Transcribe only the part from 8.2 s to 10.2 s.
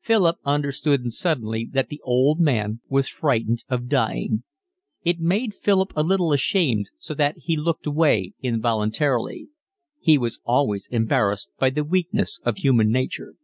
involuntarily. He